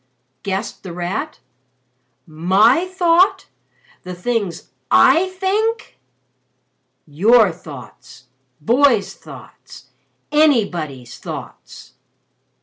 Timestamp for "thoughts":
7.51-8.23, 9.13-9.91, 11.19-11.93